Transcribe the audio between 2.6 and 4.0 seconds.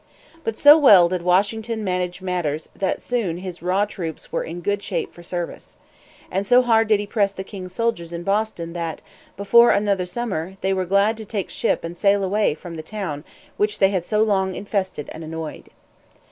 that soon his raw